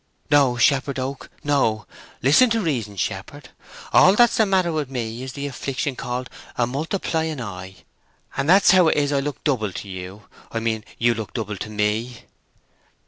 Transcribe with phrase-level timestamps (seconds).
[0.31, 1.85] "No, Shepherd Oak, no!
[2.23, 3.49] Listen to reason, shepherd.
[3.93, 6.27] All that's the matter with me is the affliction called
[6.57, 7.75] a multiplying eye,
[8.35, 11.69] and that's how it is I look double to you—I mean, you look double to
[11.69, 12.23] me."